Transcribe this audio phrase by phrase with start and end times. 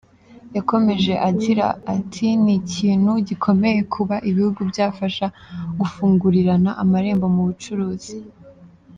[0.55, 1.65] Yakomeje agira
[1.95, 5.27] ati “Ni ikintu gikomeye kuba ibihugu byabasha
[5.79, 8.13] gufungurirana amarembo mu bucuruzi.